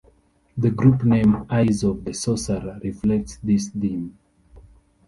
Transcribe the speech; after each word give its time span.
The 0.57 0.71
group 0.71 1.03
name, 1.03 1.45
Eyes 1.47 1.83
of 1.83 2.03
the 2.05 2.11
Sorcerer 2.15 2.79
reflects 2.83 3.35
this 3.43 3.67
theme. 3.67 4.17